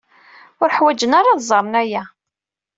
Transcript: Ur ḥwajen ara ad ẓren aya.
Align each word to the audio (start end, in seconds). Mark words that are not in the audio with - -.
Ur 0.61 0.69
ḥwajen 0.77 1.17
ara 1.19 1.29
ad 1.31 1.41
ẓren 1.49 1.73
aya. 1.81 2.03